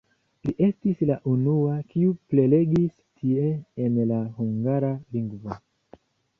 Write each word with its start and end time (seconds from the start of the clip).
Li 0.47 0.53
estis 0.67 1.03
la 1.09 1.17
unua, 1.31 1.75
kiu 1.91 2.15
prelegis 2.33 2.89
tie 2.97 3.53
en 3.87 4.03
la 4.15 4.21
hungara 4.41 4.93
lingvo. 5.15 5.63